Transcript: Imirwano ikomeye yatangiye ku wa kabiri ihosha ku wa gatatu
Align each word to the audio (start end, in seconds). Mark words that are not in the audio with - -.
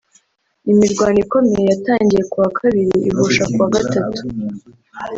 Imirwano 0.71 1.17
ikomeye 1.25 1.65
yatangiye 1.71 2.23
ku 2.31 2.35
wa 2.41 2.49
kabiri 2.59 2.93
ihosha 3.09 3.43
ku 3.51 3.57
wa 3.63 3.67
gatatu 3.75 4.21